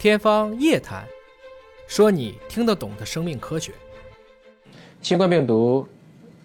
[0.00, 1.04] 天方夜谭，
[1.86, 3.70] 说你听得懂的生命科学。
[5.02, 5.86] 新冠病毒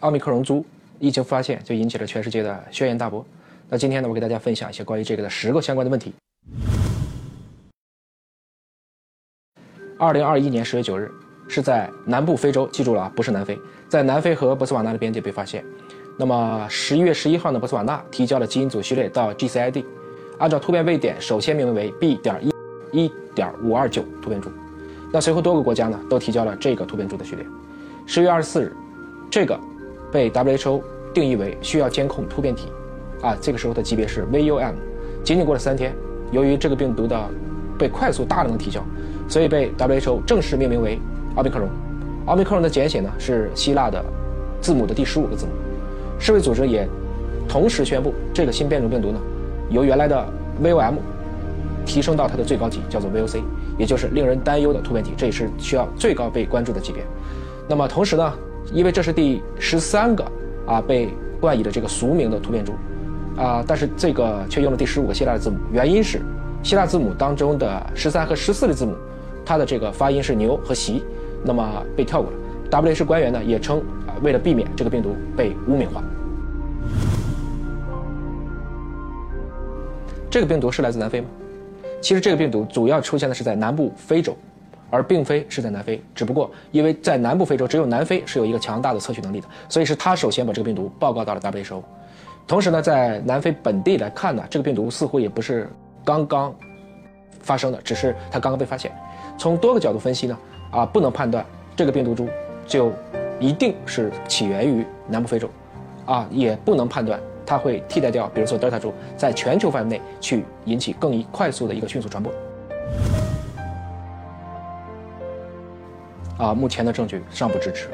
[0.01, 0.65] 奥密克戎株
[0.99, 3.25] 一经发现，就引起了全世界的轩然大波。
[3.69, 6.13] 那今天呢，我给大家分享一些关于这个的十个相关的问题。
[9.97, 11.09] 二零二一年十月九日，
[11.47, 15.63] 是在南部非洲，记住了啊，不是南非，在南非和波斯瓦纳的边界被发现。
[16.19, 19.85] 那么十一月十一号呢，波斯瓦纳提交了基因组序列到 GCID。
[20.39, 22.15] 按照突变位点，首先命名为 B.
[22.15, 22.51] 点一
[22.91, 24.49] 一点五二九突变株。
[25.11, 27.45] 那随后多个国家呢都提交了这个突变株的序列。
[28.07, 28.73] 十月二十四日，
[29.29, 29.59] 这个
[30.11, 30.81] 被 WHO
[31.13, 32.69] 定义为需要监控突变体，
[33.21, 34.73] 啊，这个时候的级别是 VUM。
[35.23, 35.93] 仅仅过了三天，
[36.31, 37.19] 由于这个病毒的
[37.77, 38.81] 被快速大量的提交，
[39.27, 40.99] 所以被 WHO 正式命名为
[41.35, 41.67] 奥密克戎。
[42.25, 44.03] 奥密克戎的简写呢是希腊的
[44.61, 45.51] 字母的第十五个字母。
[46.19, 46.87] 世卫组织也
[47.47, 49.19] 同时宣布，这个新变种病毒呢。
[49.69, 50.27] 由原来的
[50.63, 50.95] VOM
[51.85, 53.41] 提升到它的最高级，叫做 VOC，
[53.77, 57.03] 也就是令人担忧的突变体，这也是需要最高被关注的级别。
[57.69, 58.33] 那么同时呢，
[58.73, 60.25] 因为这是第十三个
[60.65, 61.09] 啊被
[61.39, 62.73] 冠以的这个俗名的突变株，
[63.37, 66.21] 啊，但是这个却用了第十五个希腊的字母，原因是
[66.63, 68.95] 希腊字母当中的十三和十四的字母，
[69.45, 71.03] 它的这个发音是牛和席，
[71.43, 72.37] 那么被跳过了。
[72.71, 76.03] WH 官员呢也称，啊，为了避免这个病毒被污名化。
[80.29, 81.27] 这个病毒是来自南非吗？
[82.05, 84.37] 其实这个病毒主要出现的是在南部非洲，
[84.91, 85.99] 而并非是在南非。
[86.13, 91.81] 只不过因为在南部非洲，只有南非是有一个强大的测序能力的，所以是他首先把这个病毒报告到了 WHO。
[92.45, 95.67] 同时呢，在南非本地来看呢，这个病毒似乎也不是
[96.03, 96.53] 刚刚
[97.41, 98.91] 发生的，只是它刚刚被发现。
[99.35, 100.37] 从多个角度分析呢，
[100.69, 101.43] 啊，不能判断
[101.75, 102.29] 这个病毒株
[102.67, 102.93] 就
[103.39, 105.49] 一定是起源于南部非洲，
[106.05, 107.19] 啊，也不能判断。
[107.45, 112.33] 它会替代掉，比如说德尔塔株，在全球范围内去引起更快速的一个迅速传播。
[116.37, 117.87] 啊，目前的证据尚不支持，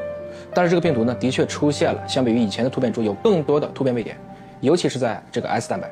[0.54, 4.18] 但是这个病毒呢，的确出现了，相比于以前的突变株，有更多的突变位点，
[4.62, 5.88] 尤其是在这个 S 蛋白。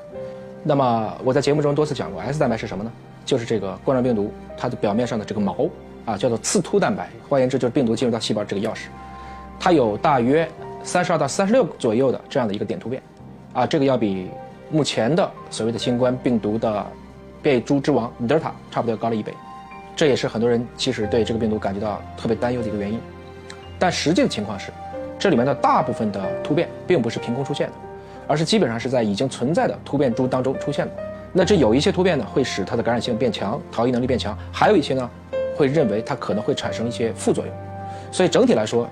[0.64, 2.92] 那么我在节目中多次讲过，S 蛋白是什么呢？
[3.24, 5.70] 就是这个冠状病毒它的表面上的这个毛
[6.06, 8.88] 啊，叫做刺突蛋白，换言之就是病毒进入到细胞这个钥匙。
[9.60, 10.50] 它有大约
[10.84, 13.00] 三十二到三十六左右的这样的一个点突变。
[13.54, 14.30] 啊，这个要比
[14.70, 16.86] 目前的所谓的新冠病毒的
[17.42, 19.34] 变异株之王德尔塔差不多要高了一倍，
[19.96, 23.00] 这也是很多人其实对这个病毒感觉到特别担忧的一个原因。
[23.80, 24.72] 但实际的情况是，
[25.18, 27.74] 这里面的大部分的突变并不是凭空出现的，
[28.28, 30.92] 而是基本上是在已经存在的突变株当中出现的。
[31.34, 35.10] 那这有一些突变呢，会使它的感染性变强，逃逸能力变强；还有一些呢，
[35.56, 37.56] 会认为它可能会产生一些副作用。
[38.12, 38.88] 所以整体来说，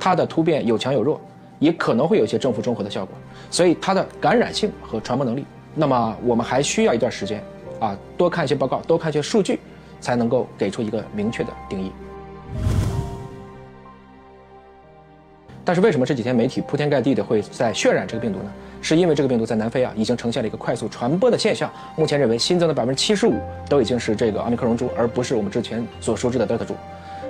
[0.00, 1.20] 它的突变有强有弱。
[1.60, 3.18] 也可能会有一些正负中和的效果，
[3.50, 5.44] 所以它的感染性和传播能力，
[5.74, 7.42] 那么我们还需要一段时间，
[7.80, 9.58] 啊，多看一些报告，多看一些数据，
[10.00, 11.90] 才能够给出一个明确的定义。
[15.64, 18.50] 但是为什么这几天媒体铺天盖地的会在渲染这个病毒呢？
[18.80, 23.34] 是因为这个病毒在南非啊已经呈现了一个快速传播的现象，目前认为新增的百分之七十五
[23.68, 26.74] 都已经是这个奥密克戎株，而不是我们之前所熟知的德尔塔株。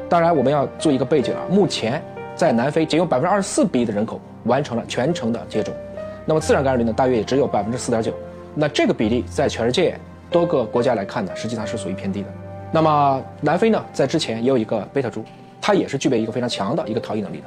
[0.08, 2.02] 当然，我们要做一个背景啊，目前。
[2.36, 5.74] 在南非，仅有百分之二十四比的人口完成了全程的接种，
[6.28, 8.12] 那么自然感染率呢，大约也只有百分之四点九。
[8.54, 9.98] 那这个比例在全世界
[10.30, 12.28] 多个国家来看呢，实际上是属于偏低的。
[12.70, 15.24] 那么南非呢，在之前也有一个贝塔株，
[15.58, 17.44] 它也是具备一个非常强的一个逃逸能力的，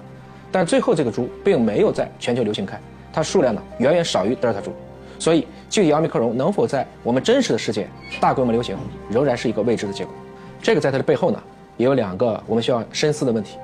[0.51, 2.79] 但最后这个株并没有在全球流行开，
[3.13, 4.71] 它数量呢远远少于德尔塔株，
[5.19, 7.87] 所以具体奥密克戎能否在我们真实的世界
[8.19, 8.75] 大规模流行，
[9.11, 10.11] 仍然是一个未知的结果。
[10.59, 11.39] 这个在它的背后呢，
[11.77, 13.59] 也有两个我们需要深思的问题。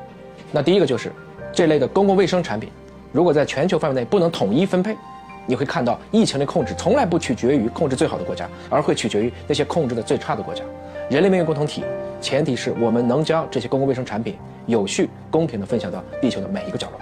[0.51, 1.11] 那第一个就是
[1.51, 2.69] 这类的公共卫生产品，
[3.11, 4.95] 如果在全球范围内不能统一分配，
[5.45, 10.63] 你会看到疫情的控制从来不取决于控制最好的国家，而会取决于那些控制的最差的国家。
[11.09, 11.83] 人类命运共同体，
[12.19, 14.35] 前提是我们能将这些公共卫生产品
[14.65, 16.99] 有序、公平地分享到地球的每一个角落。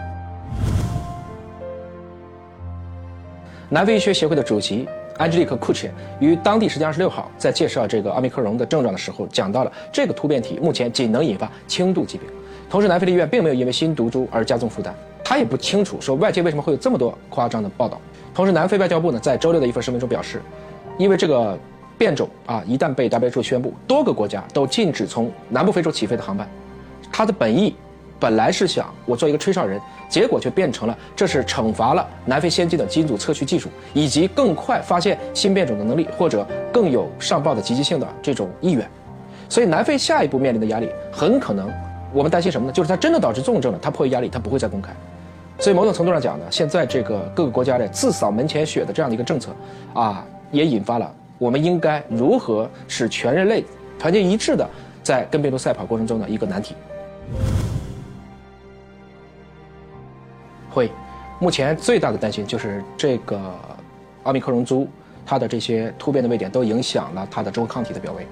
[3.67, 4.87] 南非医学协会的主席
[5.17, 12.27] 安吉丽克·库切于当地时间二十六号在介绍这个奥密克戎的症状的时候，讲到了这个突变体目前仅能引发轻度疾病。
[12.69, 14.93] 同时，南非的医院并没有因为新毒株而加重负担。
[15.27, 17.99] 他也不清楚说外界为什么会有这么多夸张的报道。
[18.33, 20.39] 同时，南非外交部呢在周六的一份声明中表示，
[20.99, 21.57] 因为这个
[21.97, 26.47] 变种啊一旦被 WHO 宣布，多个国家都禁止从南部非洲起飞的航班。
[27.11, 27.73] 他的本意
[28.19, 38.87] 本来是想我做一个吹哨人，结果却变成了这是惩罚了南非先进的基因组测序技术以及更快发现新变种的能力，或者更有上报的积极性的这种意愿。
[39.49, 41.71] 所以，南非下一步面临的压力很可能。
[42.13, 42.73] 我们担心什么呢？
[42.73, 44.93] 就是它真的导致重症了，它迫于压力，它不会再公开。
[45.57, 49.51] 所以某种程度上讲呢，现在这个各个国家的自扫门前雪的这样的一个政策，
[49.93, 53.63] 啊，也引发了我们应该如何使全人类
[53.97, 54.69] 团结一致的
[55.01, 56.75] 在跟病毒赛跑过程中的一个难题。
[60.69, 60.91] 会，
[61.39, 63.39] 目前最大的担心就是这个
[64.23, 64.87] 奥密克戎株，
[65.25, 68.27] 它的这些突变的位点都影响了它的中和抗体的表位。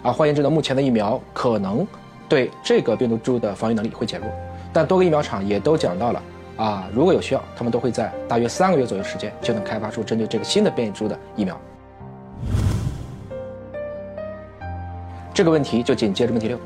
[0.00, 1.84] 啊，换言之呢，目前的疫苗可能
[2.28, 4.30] 对这个病毒株的防御能力会减弱，
[4.72, 6.22] 但多个疫苗厂也都讲到了，
[6.58, 11.58] 啊，如果有需要，他们都会在大约三个月左右时间就能开发出针对这个新的变异株的疫苗。
[15.32, 16.58] 这个问题就紧接着问题六，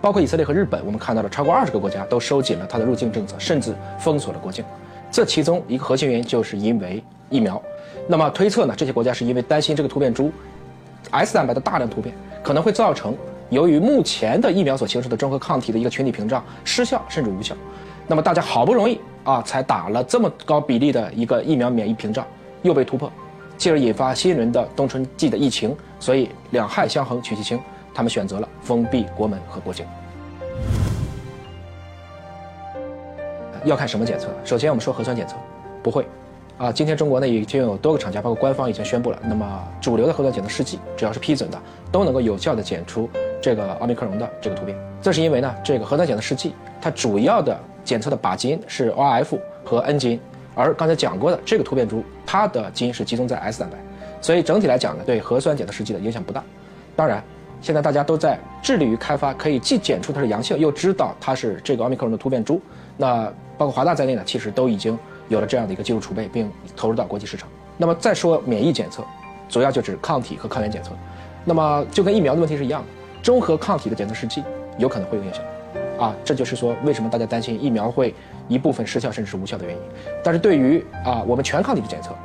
[0.00, 4.64] 包括以色列和日本，我们看到了超过二十个国家都收紧了它的入境政策，甚至封锁了国境。
[5.10, 7.60] 这其中一个核心原因就是因为疫苗。
[8.06, 10.30] 那么推测呢，这些国家是因为担心这个突变株
[11.10, 12.14] S 蛋白的大量突变。
[12.42, 13.14] 可能会造成
[13.50, 17.54] 由于目前的疫苗所形成的中和抗体的一个群体屏障失效甚至无效，
[18.06, 22.26] 那么大家好不容易啊才打了这么高比例的一个疫苗免疫屏障
[22.62, 23.10] 又被突破，
[23.56, 27.60] 进而引发新一轮的冬春季的疫情，所以两害相衡取其轻，
[27.94, 29.86] 他们选择了封闭国门和国境。
[33.64, 34.28] 要看什么检测？
[34.44, 35.36] 首先我们说核酸检测，
[35.82, 36.06] 不会。
[36.56, 41.58] 啊，今天中国呢已经有多个厂家，包括官方已经宣布了，那么主流的核酸检测试剂，只要是批准的，
[41.90, 43.08] 都能够有效的检出
[43.40, 44.76] 这个奥密克戎的这个突变。
[45.00, 47.58] 这是因为呢，这个核酸检测试剂它主要的
[47.90, 50.20] 检测的靶基因是 ORF 和 N 基因，
[50.54, 53.76] 而刚才讲过的这个突变株，它的基因是集中在 S 蛋白，
[54.20, 56.40] 所以整体来讲呢，对核酸检测试剂的影响不大。
[56.94, 57.20] 当然，
[57.60, 62.62] 现在大家都在致力于开发可以既检出它是阳性，又知道它是这个奥密克戎的突变株，
[62.96, 63.24] 那
[63.58, 64.96] 包括华大在内呢，其实都已经。
[65.30, 67.48] 有了这样的一个技术储备，并投入到国际市场。
[67.76, 69.04] 那么再说免疫检测，
[69.48, 70.90] 主要就指抗体和抗原检测。
[71.44, 72.88] 那么就跟疫苗的问题是一样的，
[73.22, 74.42] 中和抗体的检测试剂
[74.76, 75.40] 有可能会有影响。
[76.00, 78.14] 啊，这就是说为什么大家担心疫苗会
[78.48, 79.82] 一部分失效甚至是无效的原因。
[80.24, 82.16] 但是对于啊我们全抗体的检测，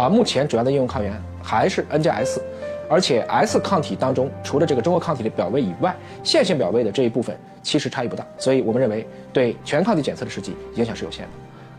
[0.00, 2.40] 啊目前主要的应用抗原还是 N 加 S，
[2.88, 5.92] 而且 S 抗体当中除了这个中和抗体的表位以外，
[6.22, 8.24] 线性表位的这一部分其实差异不大。
[8.38, 11.30] 所以我们认为对全抗体检测的实际影响是有限的。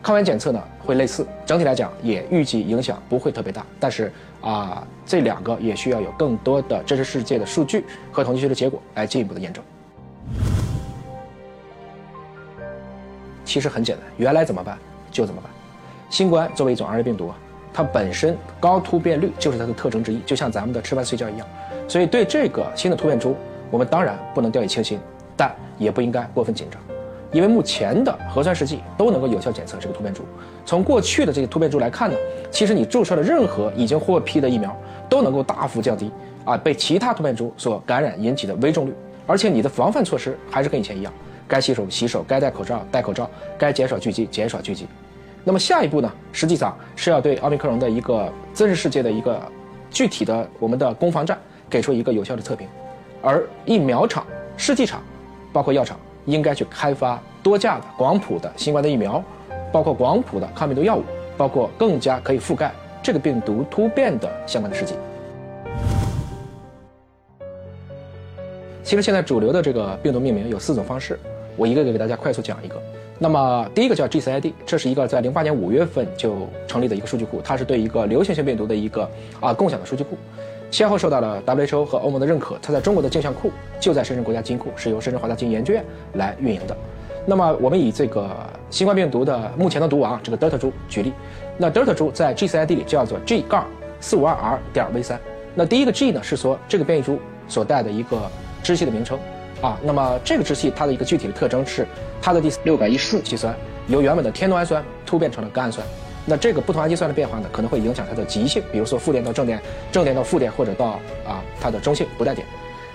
[0.02, 4.12] 抗原检测呢会类似，整体来讲也预计影响不会特别大，但是
[4.42, 7.82] 啊这两个也需要有更多的真实世界的数据
[8.12, 9.64] 和统计学的结果来进一步的验证。
[13.46, 14.76] 其实很简单，原来怎么办
[15.10, 15.50] 就怎么办。
[16.10, 17.38] 新冠作为一种 RNA 病毒啊，
[17.72, 21.46] 它本身高突变率就是它的特征之一，就像咱们的吃饭睡觉一样，
[21.88, 23.34] 所以对这个新的突变株，
[23.70, 24.98] 我们当然不能掉以轻心，
[25.36, 26.80] 但也不应该过分紧张。
[27.32, 30.22] 因为目前的核酸试剂都能够有效检测这个突变株。
[30.64, 32.16] 从过去的这个突变株来看呢，
[32.50, 34.74] 其实你注射的任何已经获批的疫苗
[35.08, 36.10] 都能够大幅降低
[36.44, 38.94] 啊被其他突变株所感染引起的危重率。
[39.26, 41.12] 而且你的防范措施还是跟以前一样，
[41.48, 43.28] 该洗手洗手，该戴口罩戴口罩，
[43.58, 44.86] 该减少聚集减少聚集。
[45.44, 49.40] 那么下一步呢，实际上是要对奥密克戎的一个真实世界的一个
[49.90, 51.38] 具体的我们的攻防战
[51.70, 52.66] 给出一个有效的测评。
[53.22, 54.26] 而疫苗厂、
[54.56, 55.02] 试剂厂，
[55.52, 55.98] 包括药厂。
[56.26, 59.22] 应该去开发多价的广谱的新冠的疫苗，
[59.72, 61.04] 包括广谱的抗病毒药物，
[61.36, 64.96] 包括更加可以覆盖这个病毒突变的相关的试剂。
[68.82, 71.16] 其实现在主流的这个病毒命名有四种方式，
[71.56, 72.80] 我一个个给大家快速讲一个。
[73.18, 79.08] 那么第一个叫 GCID，这是一个在零八年五月份就成立的一个数据库，它是对一个流行性病毒的一个
[79.40, 80.16] 啊共享的数据库。
[80.70, 83.50] 先后受到了 WHO 和欧盟的认可，它在中国的镜像库
[83.80, 85.82] 就在深圳国家基因库，是由深圳华大基因研究院
[86.14, 86.76] 来运营的。
[87.24, 88.28] 那么我们以这个
[88.68, 91.12] 新冠病毒的目前的毒王这个德尔塔株举例，
[91.56, 93.66] 那德尔塔株在 GCID 里叫做 G 杠
[94.00, 95.18] 四五二 R 点 V 三。
[95.54, 98.20] 那第一个 G 呢是说这个变异株所带的一个
[98.62, 99.18] 支系的名称
[99.60, 99.78] 啊。
[99.82, 101.86] 那么这个支系它的一个具体的特征是
[102.20, 103.54] 它的第六百一十七酸
[103.88, 105.86] 由原本的天冬氨酸突变成了甘氨酸。
[106.28, 112.44] 那这个不同氨基酸的变化呢，可能会影响它的极性，比如说负电到正电，正电到负电，或者到啊它的中性不带电。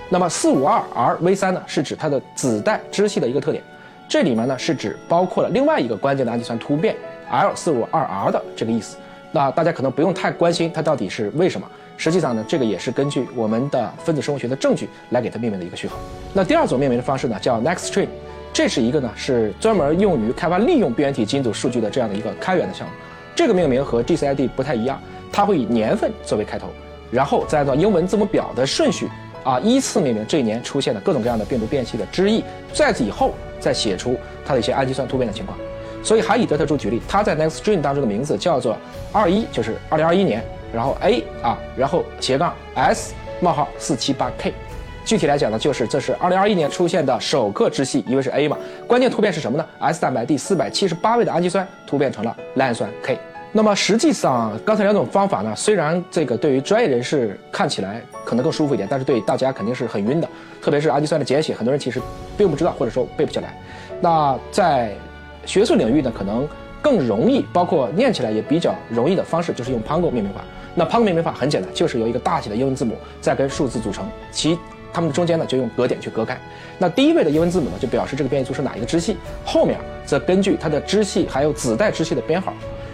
[0.10, 3.64] 那么四五二 R V 三呢，是指它的子代支系的一个特点，
[4.10, 6.94] 这里面呢是指包括了另外一个关键的氨基酸突变
[7.30, 8.98] L 四五二 R 的这个意思。
[9.32, 11.66] 那大家可能不用太关心它到底是为什么，
[11.98, 15.98] 实际上呢，这个也是根据我们的分子生物学的证据来给它命名的一个序号。
[16.34, 18.10] 那第二种命名的方式呢，叫 NextString，
[18.52, 22.94] 这是一个呢是专门用于开发利用病原体基因组数据的这样的一个开源的项目。
[23.34, 26.68] 这个命名和 GCID 不太一样，它会以年份作为开头，
[27.10, 29.08] 然后再按照英文字母表的顺序
[29.46, 35.58] 啊依次命名这一年出现的各种各样的病毒变异的支翼，在此以后再写出它的一些氨基酸突变的情况。
[36.04, 38.78] 所以还以德特株举例，它在 NextString 当中的名字叫做
[39.12, 40.44] 二一，就是二零二一年，
[40.74, 44.54] 然后 A 啊，然后斜杠 S 冒号四七八 K。
[45.04, 48.58] 具体来讲呢，就是这是二零二一年出现的首个支系，因为是 A 嘛。
[48.88, 53.18] 关键突变是什么呢？S 蛋白第四百七十八位的氨基酸突变成了赖氨酸 K。
[53.52, 60.30] 那么实际上，刚才两种方法呢，虽然这个对于专业人士看起来可能更舒服一点，但是对大家肯定是很晕的。
[60.62, 62.00] 特别是氨基酸的简写，很多人其实
[62.38, 63.54] 并不知道，或者说背不下来。
[64.00, 64.94] 那在
[65.46, 66.48] 学术领域呢，可能
[66.82, 70.42] 更容易，包括念起来也比较容易的方式，就是用 Pango 命名法。
[70.74, 74.58] 那 Pango 命名法很简单，就是由一个大写的英文字母再跟数字组成，其
[74.94, 76.38] 它们中间呢就用格点去隔开。
[76.78, 82.54] 那第一位的英文字母呢，就表示这个变异株是哪一个支系，后面则根据它的支系还有子代支系的编号。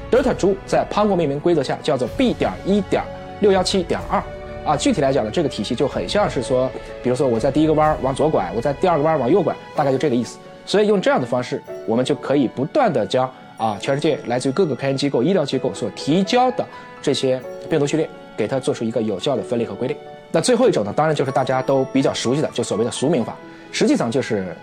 [0.09, 3.03] 德尔塔株在 Pango 命名规则下叫做 B 点一点
[3.41, 4.23] 六幺七点二
[4.65, 6.69] 啊，具体来讲呢，这个体系就很像是说，
[7.03, 10.37] 比如说我在第一个弯往左拐，我在第二个弯往右拐，大概就这个意思。
[10.65, 13.27] 所以用这样的方式，我们就可以不断的将
[13.57, 16.63] 啊全世界来自于各个科研机构、医疗机构所提交的
[17.01, 19.97] 这些病毒序列，给它做出一个有效的分类和归类。
[20.31, 23.35] 那最后一种呢，当然就是大家都比较熟悉的，就所谓的俗名法，
[23.71, 24.55] 实际上就是。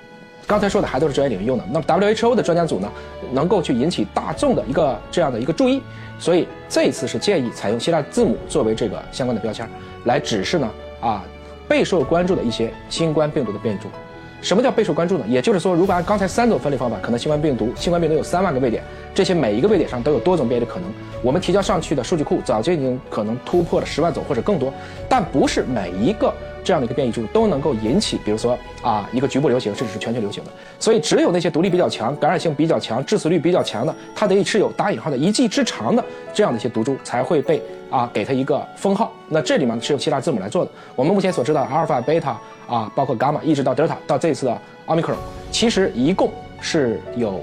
[0.47, 2.93] 刚才说的还都是专业领域用的，那么 WHO 的专家组呢，
[3.33, 5.81] 能够去引起大众的一个这样的一个注意，
[6.19, 9.67] 所以这一次是建议采用希腊字母作为这个相关的标签，
[10.05, 11.25] 来指示呢啊
[11.67, 13.91] 备受关注的一些新冠病毒的变种。
[14.45, 15.25] 什么叫备受关注呢？
[15.27, 18.83] 也就是说，如果按刚才三种分类方法，可能新冠病毒新冠病毒有三万个位点，
[19.15, 20.93] 这些每一个位点上都有多种变异的可能。
[21.23, 24.71] 我们提交上去的数据库早就已经可能突破了十万种或者更多，
[25.09, 26.31] 但不是每一个。
[26.65, 30.51] 这样的一个变异株都能够引起，比如说啊一个局部流行，甚至是全球流行的。
[30.81, 36.03] 所以只有那些毒力比较强、感染性比较强、致死率比较强的，它得持有打引号的一技之长的
[36.33, 39.13] 这样的一些毒株才会被啊给它一个封号。
[39.29, 40.71] 那这里面是用希腊字母来做的。
[40.97, 45.19] 我们目前所知道，阿尔法、贝塔啊，包括伽马，一直到德尔塔，到这次的奥密克戎，
[45.53, 47.41] 其实一共是有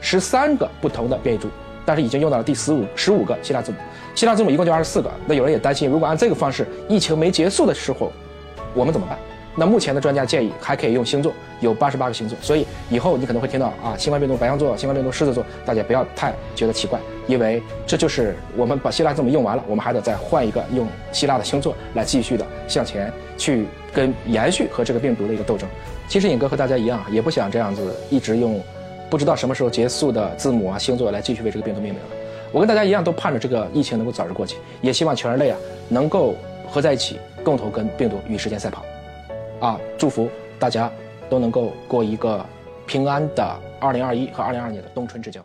[0.00, 1.48] 十三个不同的变异株，
[1.84, 3.78] 但是已经用到了第十五十五个希腊字母。
[4.14, 5.10] 希腊字母一共就二十四个。
[5.26, 8.10] 那有人也担心，如果按这个方式，疫情没结束的时候。
[8.76, 9.18] 我们怎么办？
[9.58, 23.64] 那目前的专家建议还可以用星座，有八十八个星座，所以以后你可能会听到啊，新冠病毒白羊座，新冠病毒狮子座，大家不要太觉得奇怪，因为这就是我们把希腊字母用完了，我们还得再换一个用希腊的星座来继续的向前去
[23.94, 25.66] 跟延续和这个病毒的一个斗争。
[26.06, 28.62] 其实尹哥和大家一样，也不想这样子一直用
[29.08, 32.08] 不知道什么时候结束的字母啊星座来继续为这个病毒命名了。
[32.52, 35.56] 我跟大家一样，都盼着这个疫情能够早日过去，也希望全人类啊
[35.88, 36.34] 能够
[36.68, 37.18] 合在一起。
[37.44, 38.84] 共同跟病毒与时间赛跑，
[39.60, 39.78] 啊！
[39.96, 40.90] 祝福大家
[41.30, 42.44] 都能够过一个
[42.88, 45.40] 平安的二零二一和二零二二年的冬春之交。